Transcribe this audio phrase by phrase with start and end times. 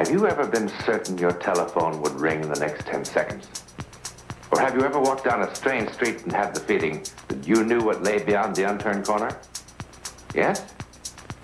[0.00, 3.46] Have you ever been certain your telephone would ring in the next 10 seconds?
[4.50, 7.64] Or have you ever walked down a strange street and had the feeling that you
[7.64, 9.38] knew what lay beyond the unturned corner?
[10.34, 10.72] Yes?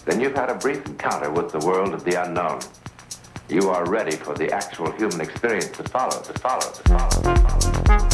[0.07, 2.61] Then you've had a brief encounter with the world of the unknown.
[3.51, 7.87] You are ready for the actual human experience to follow, to follow, to follow, to
[7.89, 8.06] follow.